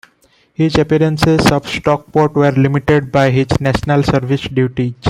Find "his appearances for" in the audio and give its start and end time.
0.55-1.61